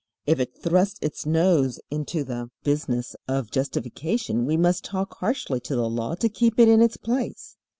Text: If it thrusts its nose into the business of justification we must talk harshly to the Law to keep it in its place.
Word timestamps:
If 0.25 0.39
it 0.39 0.57
thrusts 0.57 0.97
its 1.03 1.27
nose 1.27 1.79
into 1.91 2.23
the 2.23 2.49
business 2.63 3.15
of 3.27 3.51
justification 3.51 4.47
we 4.47 4.57
must 4.57 4.83
talk 4.83 5.17
harshly 5.19 5.59
to 5.59 5.75
the 5.75 5.87
Law 5.87 6.15
to 6.15 6.27
keep 6.27 6.57
it 6.59 6.67
in 6.67 6.81
its 6.81 6.97
place. 6.97 7.55